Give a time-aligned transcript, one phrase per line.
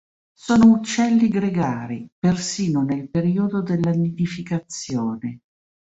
[0.33, 5.41] Sono uccelli gregari, persino nel periodo della nidificazione.